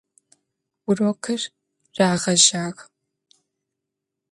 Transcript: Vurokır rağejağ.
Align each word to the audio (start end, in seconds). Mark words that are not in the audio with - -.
Vurokır 0.83 1.41
rağejağ. 1.97 2.63